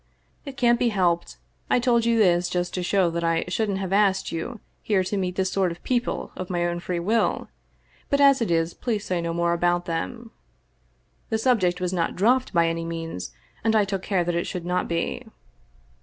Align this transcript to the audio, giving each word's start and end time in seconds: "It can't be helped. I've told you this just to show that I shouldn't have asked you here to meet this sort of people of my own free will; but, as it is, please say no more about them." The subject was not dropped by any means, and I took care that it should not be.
"It 0.47 0.57
can't 0.57 0.79
be 0.79 0.89
helped. 0.89 1.37
I've 1.69 1.83
told 1.83 2.07
you 2.07 2.17
this 2.17 2.49
just 2.49 2.73
to 2.73 2.81
show 2.81 3.11
that 3.11 3.23
I 3.23 3.45
shouldn't 3.47 3.77
have 3.77 3.93
asked 3.93 4.31
you 4.31 4.59
here 4.81 5.03
to 5.03 5.15
meet 5.15 5.35
this 5.35 5.51
sort 5.51 5.71
of 5.71 5.83
people 5.83 6.31
of 6.35 6.49
my 6.49 6.65
own 6.65 6.79
free 6.79 6.97
will; 6.99 7.49
but, 8.09 8.19
as 8.19 8.41
it 8.41 8.49
is, 8.49 8.73
please 8.73 9.05
say 9.05 9.21
no 9.21 9.31
more 9.31 9.53
about 9.53 9.85
them." 9.85 10.31
The 11.29 11.37
subject 11.37 11.79
was 11.79 11.93
not 11.93 12.15
dropped 12.15 12.51
by 12.51 12.67
any 12.67 12.83
means, 12.83 13.31
and 13.63 13.75
I 13.75 13.85
took 13.85 14.01
care 14.01 14.23
that 14.23 14.33
it 14.33 14.47
should 14.47 14.65
not 14.65 14.87
be. 14.87 15.23